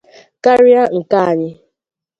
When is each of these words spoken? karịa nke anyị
karịa 0.43 0.83
nke 0.97 1.11
anyị 1.29 1.49